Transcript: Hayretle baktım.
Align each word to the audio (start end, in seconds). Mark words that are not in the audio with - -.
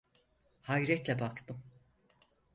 Hayretle 0.61 1.19
baktım. 1.19 1.63